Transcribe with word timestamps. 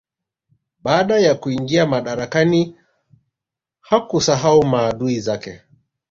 Baada 0.83 1.19
ya 1.19 1.35
kuingia 1.35 1.85
madarakani 1.85 2.75
hakusahau 3.79 4.63
maadui 4.65 5.19
zake 5.19 5.61